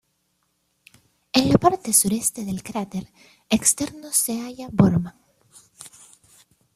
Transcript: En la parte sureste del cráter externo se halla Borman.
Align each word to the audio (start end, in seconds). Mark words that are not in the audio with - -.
En 1.31 1.47
la 1.49 1.59
parte 1.59 1.93
sureste 1.93 2.43
del 2.43 2.63
cráter 2.63 3.13
externo 3.51 4.09
se 4.11 4.41
halla 4.41 4.67
Borman. 4.71 5.13